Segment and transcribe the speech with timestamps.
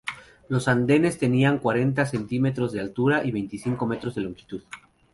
[0.49, 4.63] Los andenes tenían cuarenta centímetros de altura y veinticinco metros de longitud.